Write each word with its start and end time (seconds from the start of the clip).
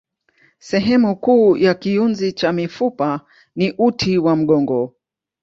Sehemu 0.59 1.15
kuu 1.15 1.57
ya 1.57 1.73
kiunzi 1.73 2.33
cha 2.33 2.53
mifupa 2.53 3.21
ni 3.55 3.73
uti 3.77 4.17
wa 4.17 4.35
mgongo. 4.35 4.95